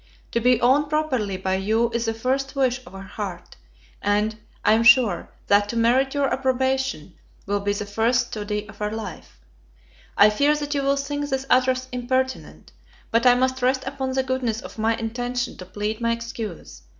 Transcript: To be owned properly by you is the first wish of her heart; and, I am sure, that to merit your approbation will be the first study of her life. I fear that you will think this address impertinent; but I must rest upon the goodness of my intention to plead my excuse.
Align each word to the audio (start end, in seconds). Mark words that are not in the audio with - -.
To 0.31 0.39
be 0.39 0.59
owned 0.61 0.89
properly 0.89 1.37
by 1.37 1.57
you 1.57 1.91
is 1.91 2.05
the 2.05 2.13
first 2.15 2.55
wish 2.55 2.83
of 2.87 2.93
her 2.93 3.03
heart; 3.03 3.55
and, 4.01 4.35
I 4.65 4.73
am 4.73 4.81
sure, 4.81 5.29
that 5.45 5.69
to 5.69 5.75
merit 5.77 6.15
your 6.15 6.27
approbation 6.33 7.13
will 7.45 7.59
be 7.59 7.73
the 7.73 7.85
first 7.85 8.25
study 8.29 8.67
of 8.67 8.79
her 8.79 8.89
life. 8.89 9.39
I 10.17 10.31
fear 10.31 10.55
that 10.55 10.73
you 10.73 10.81
will 10.81 10.97
think 10.97 11.29
this 11.29 11.45
address 11.51 11.87
impertinent; 11.91 12.71
but 13.11 13.27
I 13.27 13.35
must 13.35 13.61
rest 13.61 13.83
upon 13.85 14.13
the 14.13 14.23
goodness 14.23 14.59
of 14.59 14.79
my 14.79 14.95
intention 14.95 15.55
to 15.57 15.67
plead 15.67 16.01
my 16.01 16.13
excuse. 16.13 16.81